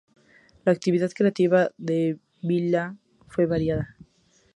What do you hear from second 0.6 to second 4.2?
La actividad creativa de Vila fue variada.